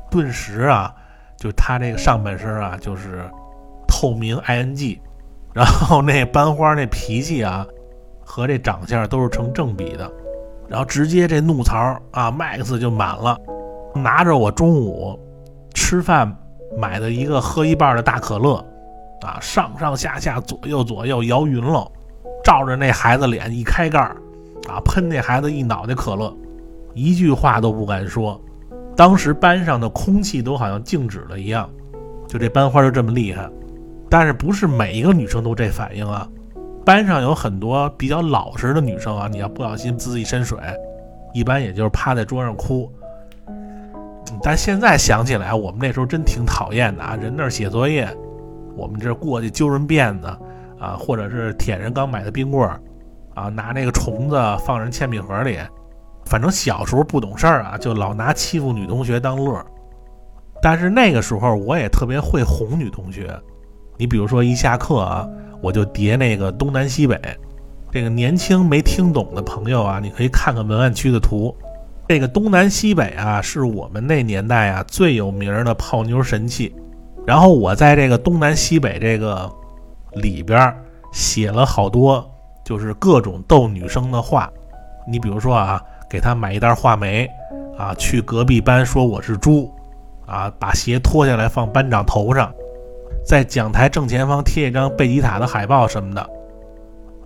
[0.10, 0.94] 顿时啊，
[1.38, 3.24] 就他这个上半身啊就是
[3.88, 5.00] 透明 ing，
[5.54, 7.66] 然后那班花那脾气啊
[8.22, 10.12] 和这长相都是成正比的。
[10.68, 13.36] 然后直接这怒槽啊，max 就满了，
[13.96, 15.20] 拿着我中午
[15.74, 16.32] 吃饭
[16.78, 18.64] 买的一个喝一半的大可乐，
[19.22, 21.90] 啊，上上下下左右左右摇匀了，
[22.44, 24.16] 照着那孩子脸一开盖儿，
[24.68, 26.36] 啊，喷那孩子一脑袋可乐，
[26.94, 28.40] 一句话都不敢说。
[28.96, 31.70] 当时班上的空气都好像静止了一样，
[32.28, 33.50] 就这班花就这么厉害，
[34.10, 36.28] 但是不是每一个女生都这反应啊？
[36.86, 40.58] 班上有很多比较老实的女生啊，你要不小心滋一身水，
[41.34, 42.92] 一般也就是趴在桌上哭。
[44.42, 47.16] 但现在想起来，我们那时候真挺讨厌的啊！
[47.16, 48.08] 人那儿写作业，
[48.80, 50.28] 我们这过去揪人辫子
[50.80, 52.82] 啊，或者是舔人刚买的冰棍儿
[53.36, 55.60] 啊，拿那个虫子放人铅笔盒里。
[56.26, 59.66] 反正小时候不懂事儿啊，就老拿欺负女同学当乐儿。
[60.62, 63.38] 但是那个时候我也特别会哄女同学，
[63.98, 65.28] 你比如说一下课啊。
[65.62, 67.20] 我就叠那个东南西北，
[67.92, 71.54] 这个年轻没听懂的朋友啊，你可以看看文案区的图。
[72.08, 76.74] 这个东南西北啊，是我们那年代啊最有名的泡妞神器。
[77.30, 79.48] 然后我在这个东南西北这个
[80.14, 80.76] 里边
[81.12, 82.28] 写了好多，
[82.64, 84.52] 就是各种逗女生的话。
[85.08, 87.30] 你比如说啊，给她买一袋话梅
[87.78, 89.72] 啊，去隔壁班说我是猪
[90.26, 92.52] 啊，把鞋脱下来放班长头上。
[93.24, 96.30] 在讲台正前方贴一张贝吉塔的海报什么的，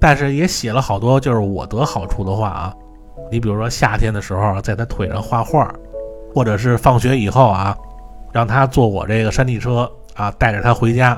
[0.01, 2.75] 但是也写了好多就是我得好处的话啊。
[3.31, 5.73] 你比如说夏天的时候，在他腿上画画，
[6.35, 7.77] 或者是放学以后啊，
[8.33, 11.17] 让他坐我这个山地车啊，带着他回家。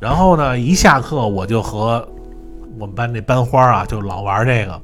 [0.00, 2.06] 然后呢，一下课我就和
[2.78, 4.80] 我们班那班花啊，就老玩这个。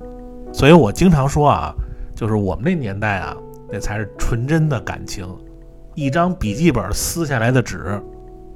[0.52, 1.74] 所以我经常说啊，
[2.14, 3.36] 就是我们那年代啊，
[3.70, 5.26] 那才是纯真的感情。
[5.94, 8.00] 一张笔记本撕下来的纸，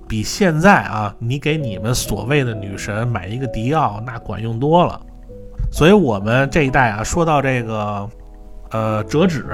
[0.08, 5.00] 比现在啊，你给你们所谓的女神买一个迪奥那管用多了。
[5.70, 8.08] 所以我们这一代啊，说到这个，
[8.70, 9.46] 呃，折纸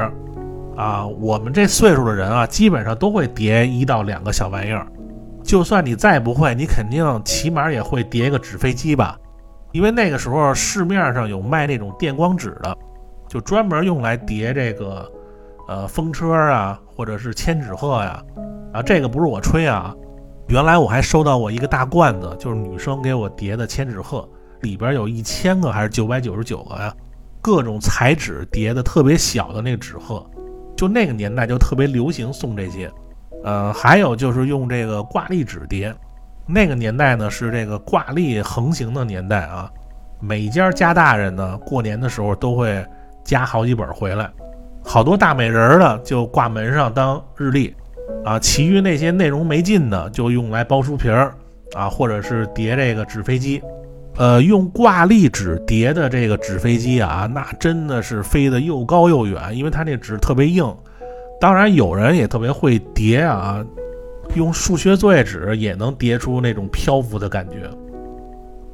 [0.76, 4.86] 啊，我们这岁数的人啊，基本上都会叠一到两个小玩意儿。
[5.42, 9.18] 就算你再不会，你肯定起码也会叠一个纸飞机吧？
[9.72, 12.76] 因为那个时候市面上有卖那种电光纸的，
[13.28, 15.10] 就专门用来叠这个，
[15.68, 18.22] 呃，风车啊，或者是千纸鹤呀。
[18.72, 19.94] 啊，这个不是我吹啊，
[20.48, 24.26] 原来我还收到过一个大罐子，就是女生给我叠的千纸鹤，
[24.60, 26.94] 里边有一千个还是九百九十九个呀，
[27.42, 30.24] 各种彩纸叠的特别小的那个纸鹤，
[30.82, 32.90] 就那个年代就特别流行送这些。
[33.44, 35.94] 呃，还有就是用这个挂历纸叠，
[36.44, 39.70] 那个年代呢是这个挂历横行的年代啊，
[40.20, 42.84] 每家家大人呢过年的时候都会
[43.22, 44.28] 夹好几本回来，
[44.84, 47.72] 好多大美人的就挂门上当日历，
[48.24, 51.32] 啊，其余那些内容没劲的就用来包书皮儿
[51.74, 53.62] 啊，或者是叠这个纸飞机，
[54.16, 60.64] 呃，用挂历纸叠的这个纸飞机啊，那真的是飞得又高又远，因为它那纸特别硬。
[61.40, 63.64] 当然，有人也特别会叠啊，
[64.34, 67.68] 用数学作业纸也能叠出那种漂浮的感觉。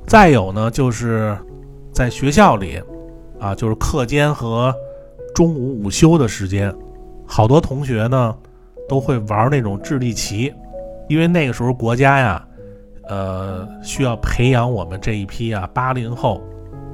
[0.07, 1.37] 再有呢，就是
[1.93, 2.83] 在学校里
[3.39, 4.75] 啊，就是课间和
[5.35, 6.75] 中午午休的时间，
[7.27, 8.37] 好多同学呢
[8.89, 10.53] 都会玩那种智力棋，
[11.09, 12.48] 因为那个时候国家呀，
[13.09, 16.43] 呃，需要培养我们这一批啊八零后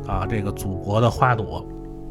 [0.07, 1.64] 啊这个祖国的花朵，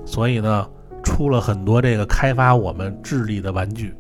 [0.06, 0.68] 所以呢。
[1.06, 3.94] 出了很多这个开发我们智力的玩具，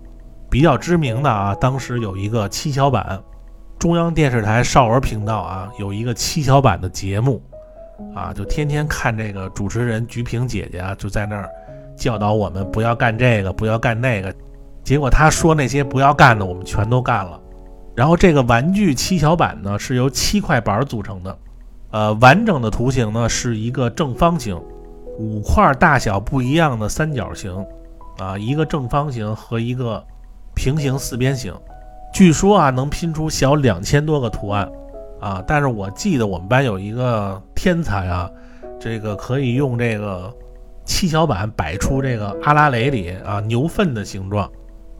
[0.49, 3.21] 比较知名的啊，当时有一个七巧板，
[3.77, 7.41] 中央电视台少儿频道啊有一个七巧板的节目，
[8.15, 11.49] 啊就天天看这个主持人菊萍姐姐啊就在那儿
[11.97, 14.33] 教导我们不要干这个不要干那个，
[14.81, 17.37] 结果她说那些不要干的我们全都干了，
[17.95, 21.37] 然后这个玩具七巧板呢是由七块板组成的，
[21.91, 24.59] 呃完整的图形呢是一个正方形。
[25.19, 27.53] 五块大小不一样的三角形，
[28.17, 30.03] 啊，一个正方形和一个
[30.55, 31.53] 平行四边形，
[32.11, 34.67] 据说啊能拼出小两千多个图案，
[35.21, 38.27] 啊，但是我记得我们班有一个天才啊，
[38.79, 40.33] 这个可以用这个
[40.83, 44.51] 七巧板摆出这个阿拉蕾里啊牛粪的形状，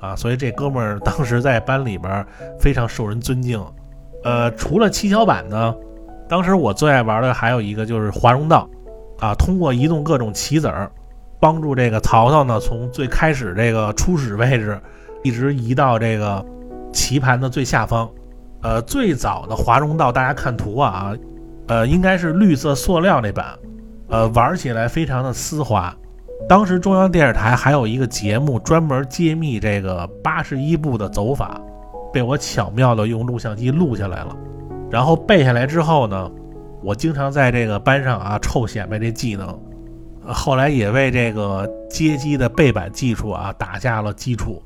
[0.03, 2.25] 啊，所以这哥们儿当时在班里边
[2.59, 3.63] 非常受人尊敬。
[4.25, 5.73] 呃，除了七巧板呢，
[6.27, 8.69] 当时我最爱玩的还有一个就是华容道。
[9.19, 10.91] 啊，通过移动各种棋子儿，
[11.39, 14.77] 帮助这个曹操呢，从最开始这个初始位置，
[15.23, 16.45] 一直移到这个
[16.91, 18.09] 棋盘的最下方。
[18.61, 21.13] 呃，最早的华容道，大家看图啊，
[21.67, 23.57] 呃，应该是绿色塑料那版，
[24.09, 25.95] 呃，玩起来非常的丝滑。
[26.47, 31.59] 当时中央电视台还有一个节目专门揭秘这个八十一步的走法，
[32.11, 34.35] 被我巧妙的用录像机录下来了，
[34.91, 36.31] 然后背下来之后呢。
[36.85, 39.57] 我经常在这个班上啊臭显摆这技能，
[40.25, 44.61] 后来也为这个街机的背板技术啊打下了基础。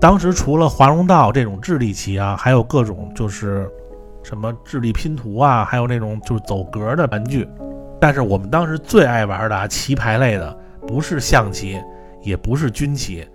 [0.00, 3.68] 当时除了华容道这种智力棋啊，还有各种就是
[4.22, 7.44] 什么智力拼图啊，还有那种就是走格的玩具。
[8.00, 11.80] 但是我们当时最爱玩的啊棋牌类的，不是象棋，
[12.22, 13.26] 也不是军棋，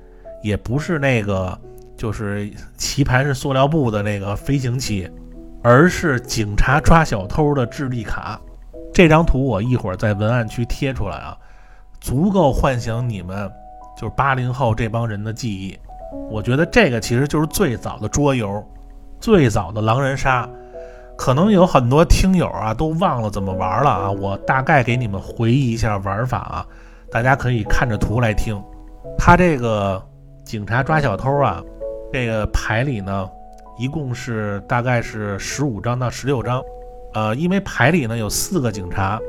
[0.42, 1.58] 也不是那个
[1.98, 5.10] 就是棋盘是塑料布的那个飞行棋。
[5.64, 8.42] 而是警察抓小偷的智力卡，
[8.92, 11.38] 这张图我一会儿在文案区贴出来啊，
[12.00, 13.48] 足够唤醒你们
[13.96, 15.78] 就是八零后这帮人的记忆。
[16.32, 18.68] 我觉得这个其实就是最早的桌游，
[19.20, 20.50] 最早的狼人杀。
[21.16, 26.66] 可能有很多听友啊都忘了怎么玩了啊，我大概给你们回忆一下玩法啊，
[27.12, 28.62] 大家可以看着图来听。
[29.17, 30.02] 他这个
[30.43, 31.62] 警察抓小偷啊，
[32.12, 33.30] 这个牌里呢。
[33.78, 36.62] 一共是大概是十五张到十六张，
[37.15, 39.19] 呃，因为牌里呢有四个警察，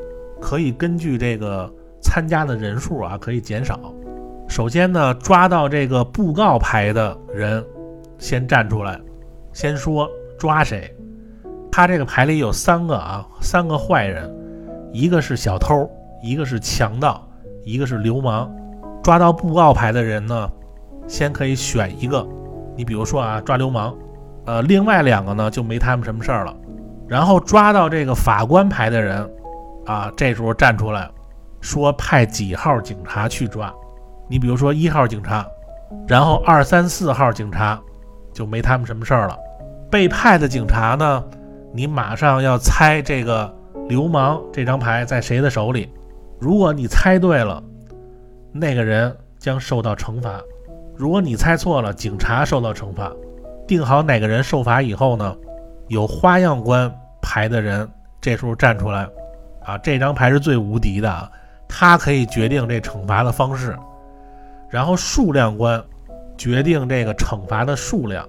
[0.42, 3.80] 可以根据这个参加的人数啊可以减少。
[4.48, 7.64] 首先呢，抓到这个布告牌的人
[8.18, 9.00] 先站出来，
[9.54, 10.06] 先说
[10.38, 10.94] 抓谁。
[11.70, 14.30] 他这个牌里有三个啊，三个坏人，
[14.92, 15.88] 一个是小偷，
[16.22, 17.26] 一个是强盗，
[17.64, 18.50] 一个是流氓。
[19.02, 20.50] 抓到布告牌的人呢，
[21.08, 22.26] 先可以选一个。
[22.76, 23.94] 你比如说啊，抓流氓。
[24.44, 26.54] 呃，另外两个呢就没他们什么事儿了。
[27.08, 29.28] 然后抓到这个法官牌的人，
[29.86, 31.10] 啊，这时候站出来，
[31.60, 33.72] 说派几号警察去抓。
[34.28, 35.46] 你比如说一号警察，
[36.08, 37.78] 然后二三四号警察
[38.32, 39.36] 就没他们什么事儿了。
[39.90, 41.24] 被派的警察呢，
[41.74, 43.52] 你马上要猜这个
[43.88, 45.92] 流氓这张牌在谁的手里。
[46.42, 47.62] 如果你猜对了，
[48.50, 50.40] 那个人将受到惩罚；
[50.96, 53.12] 如果你猜错了，警察受到惩罚。
[53.64, 55.36] 定好哪个人受罚以后呢，
[55.86, 57.88] 有花样关牌的人
[58.20, 59.08] 这时候站出来，
[59.62, 61.30] 啊，这张牌是最无敌的啊，
[61.68, 63.78] 他可以决定这惩罚的方式。
[64.68, 65.80] 然后数量关
[66.36, 68.28] 决定这个惩罚的数量，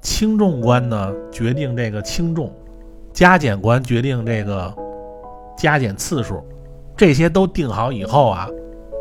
[0.00, 2.52] 轻重关呢决定这个轻重，
[3.12, 4.72] 加减关决定这个
[5.58, 6.40] 加减次数。
[6.96, 8.48] 这些都定好以后啊，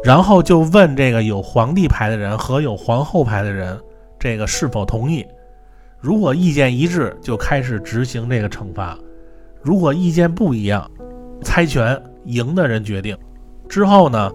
[0.03, 3.79] 然后就问这个有皇帝牌的人和有皇后牌的人，
[4.19, 5.25] 这个是否同意？
[5.99, 8.97] 如果意见一致，就开始执行这个惩罚；
[9.61, 10.89] 如果意见不一样，
[11.41, 13.17] 猜拳赢的人决定。
[13.69, 14.31] 之后呢，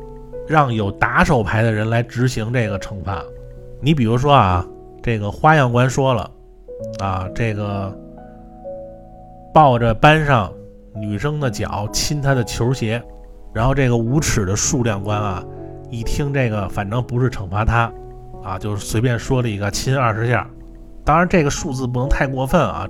[0.48, 3.22] 让有打手牌的人来执行这个惩罚。
[3.80, 4.66] 你比如说啊，
[5.02, 6.30] 这个花样官说了，
[6.98, 7.96] 啊，这个
[9.54, 10.52] 抱着班上
[10.94, 13.00] 女生的脚亲她的球鞋。
[13.52, 15.44] 然后这个无耻的数量官啊，
[15.90, 17.92] 一听这个，反正不是惩罚他，
[18.44, 20.48] 啊，就是随便说了一个亲二十下，
[21.04, 22.86] 当然这个数字不能太过分啊，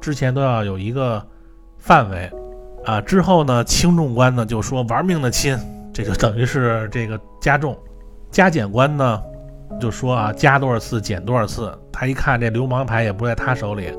[0.00, 1.24] 之前都要有一个
[1.78, 2.30] 范围，
[2.84, 5.56] 啊，之后呢，轻重官呢就说玩命的亲，
[5.92, 7.78] 这就等于是这个加重，
[8.32, 9.22] 加减官呢
[9.80, 13.92] 就说啊加多少次减多少次，他一看这流氓牌也不在他手里，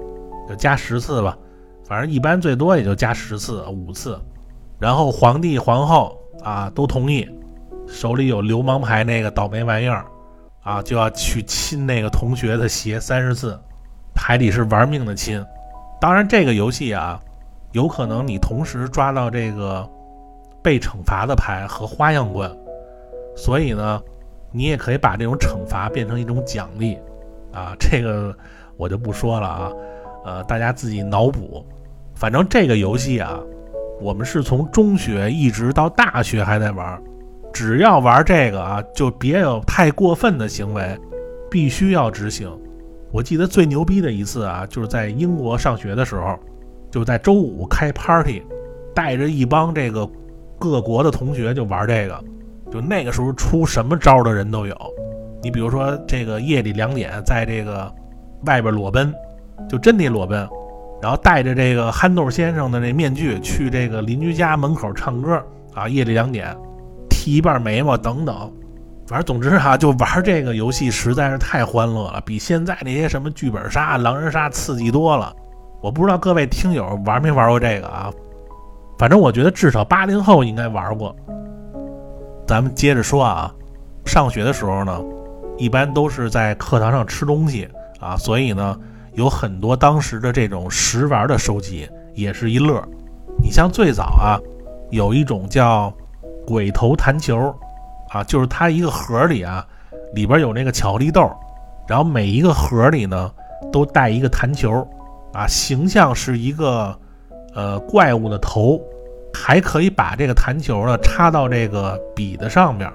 [0.49, 1.37] 就加十次吧，
[1.85, 4.19] 反正一般最多也就加十次五次。
[4.81, 7.29] 然后皇帝皇后啊都同意，
[7.87, 10.03] 手里有流氓牌那个倒霉玩意儿，
[10.63, 13.55] 啊就要去亲那个同学的鞋三十次，
[14.15, 15.45] 牌里是玩命的亲。
[15.99, 17.21] 当然这个游戏啊，
[17.73, 19.87] 有可能你同时抓到这个
[20.63, 22.51] 被惩罚的牌和花样关，
[23.35, 24.01] 所以呢，
[24.51, 26.97] 你也可以把这种惩罚变成一种奖励，
[27.53, 28.35] 啊这个
[28.77, 29.71] 我就不说了啊，
[30.25, 31.63] 呃大家自己脑补，
[32.15, 33.39] 反正这个游戏啊。
[34.01, 36.99] 我们是从中学一直到大学还在玩，
[37.53, 40.99] 只要玩这个啊，就别有太过分的行为，
[41.49, 42.51] 必须要执行。
[43.11, 46.35] 我记得最牛逼的一次啊，就是在英国上学的时候，
[46.89, 48.41] 就在周五开 party，
[48.95, 50.09] 带着一帮这个
[50.57, 52.23] 各国的同学就玩这个，
[52.71, 54.75] 就那个时候出什么招的人都有。
[55.43, 57.93] 你比如说这个夜里两点在这个
[58.45, 59.13] 外边裸奔，
[59.69, 60.47] 就真得裸奔。
[61.01, 66.55] 然后戴着这个憨豆先生的那面具去这个邻居家门口唱歌啊，夜里两点
[67.09, 68.53] 剃一半眉毛等等，
[69.07, 75.35] 反正总之哈，就玩这个游戏实在是太欢乐了，比现在那些什么剧本杀、狼人杀刺激多了。
[75.81, 78.11] 我不知道各位听友玩没玩过这个啊？
[78.99, 81.15] 反正我觉得至少八零后应该玩过。
[82.45, 83.51] 咱们接着说啊，
[84.05, 85.01] 上学的时候呢，
[85.57, 87.67] 一般都是在课堂上吃东西
[87.99, 88.77] 啊，所以呢。
[89.13, 92.81] 有很多当时的这种食玩的收集也是一乐。
[93.41, 94.39] 你像最早啊，
[94.89, 95.91] 有一种叫
[96.45, 97.53] 鬼头弹球，
[98.09, 99.65] 啊，就是它一个盒里啊，
[100.13, 101.29] 里边有那个巧克力豆，
[101.87, 103.31] 然后每一个盒里呢
[103.71, 104.87] 都带一个弹球，
[105.33, 106.97] 啊，形象是一个
[107.53, 108.79] 呃怪物的头，
[109.33, 112.91] 还可以把这个弹球呢插到这个笔的上面，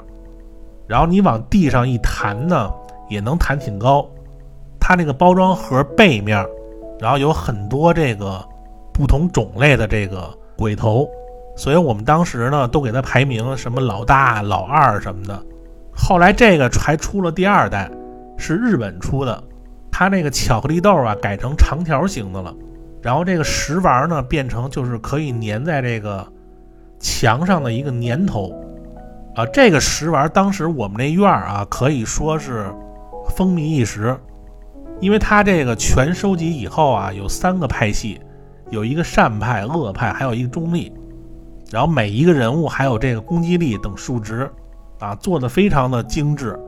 [0.86, 2.70] 然后你往地上一弹呢，
[3.08, 4.08] 也能弹挺高。
[4.88, 6.46] 它那个包装盒背面，
[7.00, 8.40] 然后有很多这个
[8.94, 11.08] 不同种类的这个鬼头，
[11.56, 15.36] 所以我们当时呢都给它排名，什么老大、老二什么的。
[15.92, 17.90] 后来这个还出了第二代，
[18.38, 19.42] 是日本出的，
[19.90, 22.54] 它那个巧克力豆啊改成长条形的了，
[23.02, 26.24] 然后这个食玩呢变成就是可以粘在这个
[27.00, 28.52] 墙上的一个粘头
[29.34, 29.44] 啊。
[29.46, 32.72] 这个食玩当时我们那院儿啊可以说是
[33.30, 34.16] 风靡一时。
[35.00, 38.20] 因为他这个全收集以后啊，有三个派系，
[38.70, 40.92] 有一个善派、恶派，还有一个中立。
[41.70, 44.50] 然后每一个人物还有这个攻击力等数值，
[45.00, 46.58] 啊，做的非常的精致。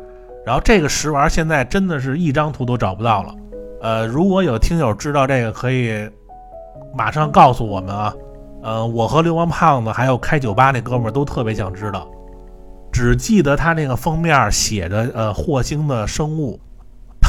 [0.44, 3.34] 然后这个食玩现在真的是一张图都找不到了。
[3.80, 6.10] 呃，如果有听友知道这个，可以
[6.94, 8.14] 马上告诉我们啊。
[8.60, 12.08] 呃，我和流氓胖子还有开酒吧那哥们儿都特别想知道，
[12.90, 16.58] 只记得他那个封面写着呃霍星的生物。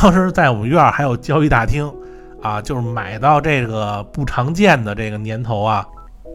[0.01, 1.93] 当时在我们院儿还有交易大厅，
[2.41, 5.85] 啊，就是买到这个不常见的这个年头啊，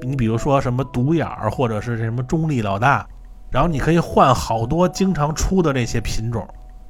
[0.03, 3.07] 你比如说什么独眼儿，或者是这什么中立老大，
[3.51, 6.47] 然后你可以换好多经常出的这些品种，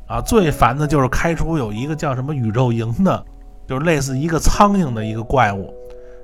[0.09, 3.25] 啊，最烦的就是开出有一个叫什么宇宙营的，
[3.69, 5.73] 就是类似一个苍蝇的一个怪物，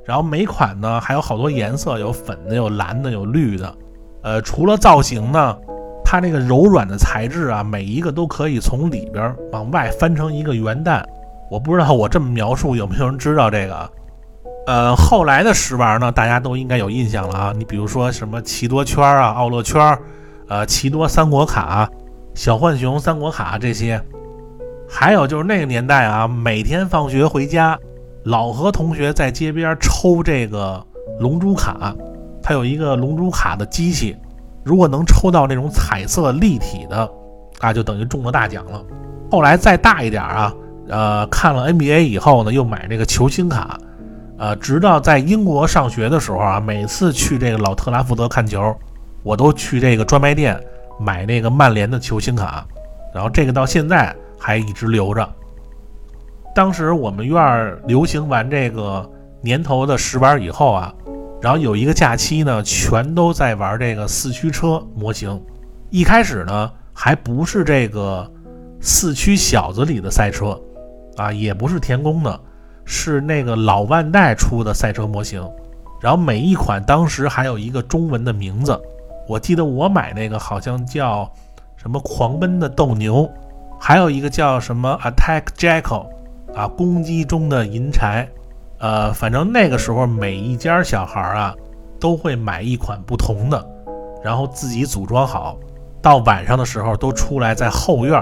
[0.04, 3.72] 然后每款呢还有好多颜色，有粉的，有蓝的，有绿的，
[4.24, 5.56] 呃，除了造型呢。
[6.10, 11.08] 它那个柔软的材质啊，每一个都可以从里边往外翻成一个圆蛋。
[11.48, 13.90] 我不知道我这么描述有没有人知道这个？
[14.66, 17.54] 呃，后来的食玩呢，大家都应该有印象了啊。
[17.56, 19.96] 你比如说什么奇多圈啊、奥乐圈，
[20.48, 21.88] 呃，奇多三国卡、
[22.34, 24.02] 小浣熊三国卡这些。
[24.88, 27.78] 还有就是那个年代啊，每天放学回家，
[28.24, 30.84] 老和同学在街边抽这个
[31.20, 31.94] 龙珠卡，
[32.42, 34.16] 它有一个龙珠卡的机器，
[34.64, 37.10] 如果能抽到那种彩色立体的，
[37.60, 38.82] 啊就等于中了大奖了。
[39.30, 40.54] 后来再大一点啊。
[40.88, 43.78] 呃，看了 NBA 以后呢，又买这个球星卡，
[44.38, 48.74] 呃，直到在英国上学的时候啊，每次去这个老特拉福德看球，
[49.22, 50.60] 我都去这个专卖店
[50.98, 52.66] 买那个曼联的球星卡，
[53.14, 55.28] 然后这个到现在还一直留着。
[56.56, 59.08] 当时我们院儿流行完这个
[59.40, 60.92] 年头的石板以后啊，
[61.40, 65.40] 然后有一个假期呢，全都在玩这个四驱车模型。
[65.90, 68.30] 一开始呢，还不是这个
[68.80, 70.60] 四驱小子里的赛车。
[71.16, 72.40] 啊，也不是田宫的，
[72.86, 75.46] 是那个老万代出的赛车模型，
[76.00, 78.80] 然后每一款当时还有一个中文的名字，
[79.28, 81.30] 我记得我买那个好像叫
[81.76, 83.28] 什么狂奔的斗牛，
[83.78, 86.06] 还有一个叫什么 Attack Jackal，
[86.54, 88.26] 啊，攻击中的银柴，
[88.80, 91.54] 呃，反正那个时候每一家小孩啊
[92.00, 93.64] 都会买一款不同的，
[94.24, 95.58] 然后自己组装好，
[96.02, 98.18] 到晚上的时候都出来在后院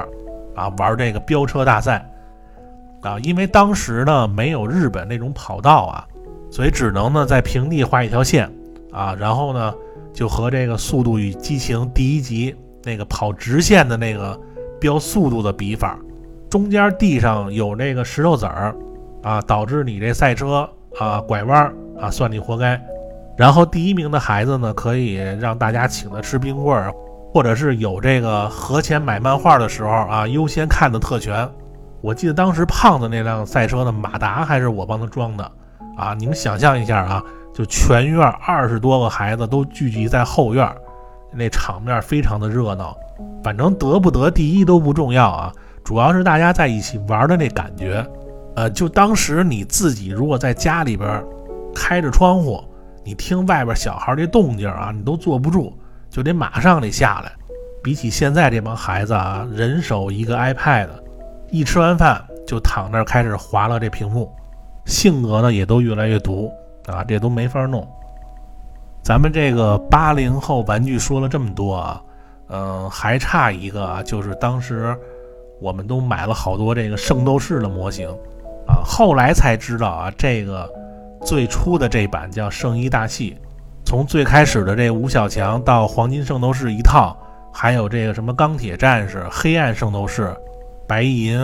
[0.55, 2.05] 啊玩这个飙车大赛。
[3.01, 6.05] 啊，因为当时呢没有日本那种跑道啊，
[6.51, 8.53] 所以只能呢在平地画一条线
[8.91, 9.73] 啊，然后呢
[10.13, 14.37] 就和这个《速度与激情》第一集那个跑直线的那个
[14.81, 15.97] 标速度的比法，
[16.51, 18.75] 中间地上有那个石头子儿
[19.29, 20.67] 啊，导致你这赛车
[20.99, 21.71] 啊拐弯
[22.01, 22.81] 啊，算你活该。
[23.37, 26.91] 然后第一名的孩子呢，可以让大家请他吃冰棍儿，
[27.31, 31.47] 或者是有这个合钱买漫画的时候啊，优先看的特权。
[32.01, 35.53] 我记得当时胖子那辆赛车的马达还是我帮他装的，
[35.99, 37.23] 啊，你们想象一下啊，
[37.53, 40.67] 就全院二十多个孩子都聚集在后院，
[41.35, 42.97] 那场面非常的热闹。
[43.45, 45.53] 反正得不得第一都不重要啊，
[45.85, 48.03] 主要是大家在一起玩的那感觉。
[48.59, 51.25] 呃，就当时你自己如果在家里边
[51.73, 52.61] 开着窗户，
[53.05, 55.73] 你听外边小孩这动静啊，你都坐不住，
[56.11, 57.31] 就得马上得下来。
[57.85, 60.89] 比起现在这帮孩子啊，人手一个 iPad。
[61.53, 64.29] 一吃完饭就躺那儿开始划了这屏幕，
[64.87, 66.51] 性格呢也都越来越毒
[66.89, 67.87] 啊，这都没法弄。
[69.05, 72.03] 咱们这个八零后玩具说了这么多啊，
[72.49, 74.99] 嗯，还差一个啊，就是当时
[75.61, 78.13] 我们都买了好多这个圣斗士的模型
[78.69, 80.71] 啊，后来才知道啊，这个
[81.25, 83.37] 最初的这版叫圣衣大戏，
[83.85, 87.17] 从最开始的这吴小强到黄金圣斗士一套，
[87.53, 90.33] 还有这个什么钢铁战士、黑暗圣斗士。
[90.87, 91.39] 白银，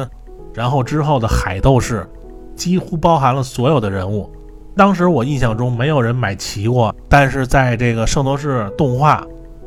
[0.54, 2.08] 然后之后的海斗士，
[2.56, 4.32] 几乎包含了所有的人物。
[4.74, 9.22] 当时我印象中没有人买齐过，但是在这个圣斗士动画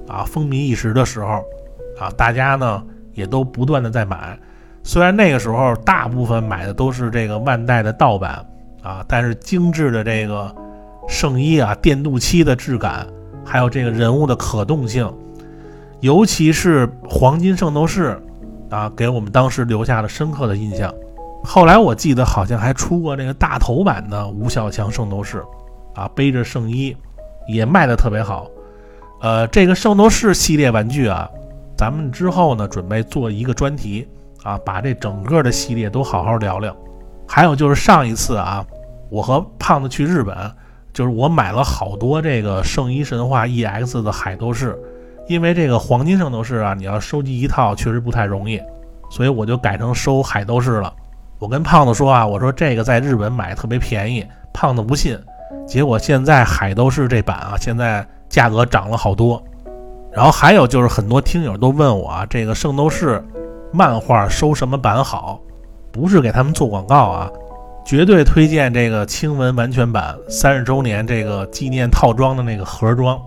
[0.08, 1.44] 啊风靡一时的时候，
[2.00, 2.84] 啊大家呢
[3.14, 4.36] 也都不断的在买。
[4.88, 8.44] 虽然那个时候大部分买的都是这个万代的盗版
[8.82, 10.50] 啊，但是精致的这个
[11.10, 13.06] 圣衣啊、电镀漆的质感，
[13.44, 15.14] 还有这个人物的可动性，
[16.00, 18.18] 尤其是黄金圣斗士。
[18.70, 20.94] 啊，给我们当时留下了深刻的印象。
[21.42, 25.42] 后来我记得好像还出过那个大头版的吴小强圣斗士，
[25.96, 26.96] 啊，背着圣衣，
[27.48, 28.46] 也卖的特别好。
[29.22, 31.30] 呃，这个圣斗士系列玩具啊，
[31.78, 34.06] 咱们之后呢准备做一个专题
[34.44, 36.76] 啊，把这整个的系列都好好聊聊。
[37.28, 38.66] 还有就是上一次啊，
[39.10, 40.36] 我和胖子去日本，
[40.94, 44.78] 就是我买了好多这个圣衣神话 EX 的海斗士。
[45.28, 48.62] 因为这个黄金圣斗士啊，你要收集一套确实不太容易，
[49.10, 50.94] 所以我就改成收海斗士了。
[51.38, 55.20] 我跟胖子说啊，我说这个在日本买特别便宜，胖子不信。
[55.68, 59.44] 结果现在海斗士这版啊，现在价格涨了好多。
[60.14, 63.22] 然后还有就是很多听友都问我啊，这个圣斗士
[63.72, 65.42] 漫画收什么版好？
[65.92, 67.32] 不是给他们做广告啊，
[67.86, 73.20] 绝对推荐这个青文完全版三十周年这个纪念套装的那个盒装。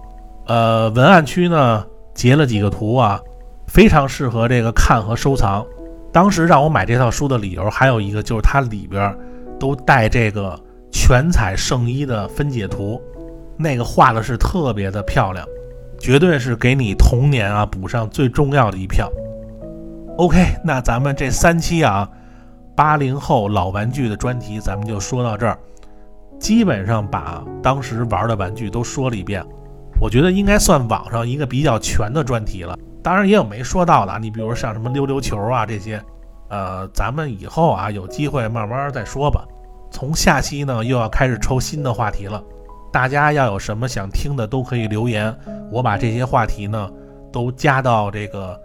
[0.47, 1.84] 呃，文案区呢
[2.14, 3.20] 截了几个图啊，
[3.66, 5.64] 非常适合这个看和收藏。
[6.12, 9.16] 当时让我买这套书的理由还有一个，就是它里边
[9.59, 10.59] 都带这个
[10.91, 13.01] 全彩圣衣的分解图，
[13.57, 15.47] 那个画的是特别的漂亮，
[15.99, 19.11] 绝对是给你童年啊补上最重要的一票。
[20.21, 22.07] OK，那咱们这三期啊，
[22.77, 25.59] 八零后老玩具的专题咱们就说到这儿，
[26.39, 29.43] 基本上把当时玩的玩具都说了一遍。
[29.99, 32.79] 我觉得应该算网上一个比较全的专题了。
[33.03, 35.99] 当然也有没说到的，你比如像什么溜溜球啊这些，
[36.51, 39.43] 呃，咱们以后啊有机会慢慢再说吧。
[39.91, 42.45] 从下期呢又要开始抽新的话题了，
[42.93, 45.35] 大家要有什么想听的都可以留言，
[45.73, 46.91] 我把这些话题呢
[47.33, 48.61] 都加到这个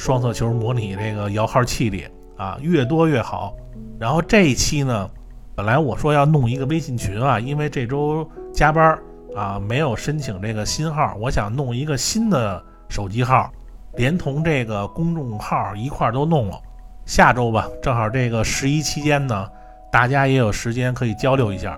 [0.00, 3.54] 双色球模拟这个摇号器里啊，越多越好。
[3.98, 5.10] 然后这一期呢，
[5.54, 8.98] 本来我说要弄一个微信群啊，因为这周加班
[9.36, 13.52] 啊没有申请这个新号，我想弄一个新的手机号。
[13.96, 16.58] 连同这个公众号一块都弄了，
[17.04, 19.46] 下周吧，正好这个十一期间呢，
[19.92, 21.76] 大家也有时间可以交流一下。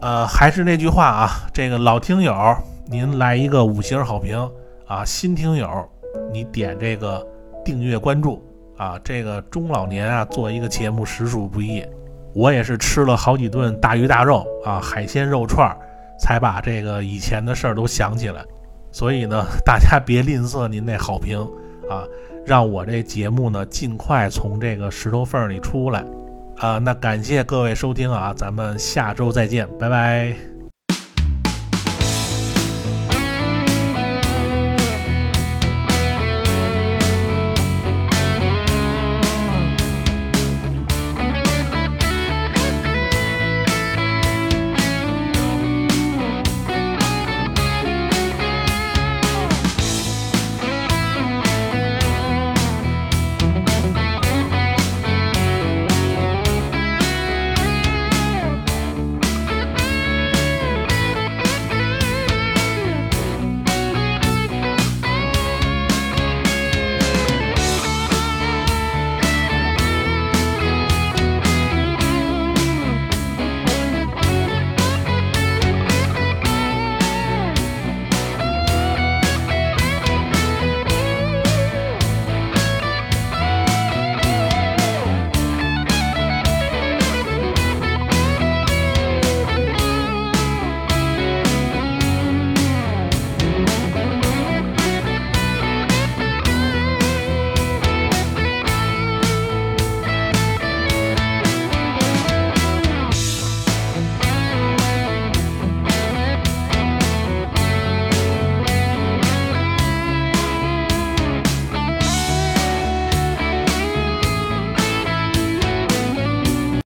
[0.00, 4.50] 呃，还是那句话啊，这个老听友您来一个五星好评
[4.86, 5.68] 啊，新听友
[6.32, 7.26] 你点这个
[7.64, 8.42] 订阅关注
[8.76, 11.84] 啊，这个中老年啊做一个节目实属不易，
[12.34, 15.76] 我也是吃了好几顿大鱼大肉啊，海鲜肉串，
[16.20, 18.44] 才把这个以前的事儿都想起来。
[18.92, 21.40] 所以呢， 大家别吝啬您那好评
[21.90, 22.04] 啊，
[22.46, 26.04] 让我这节目呢尽快从这个石头缝里出来
[26.58, 26.78] 啊！
[26.78, 30.53] 那感谢各位收听啊，咱们下周再见，拜拜。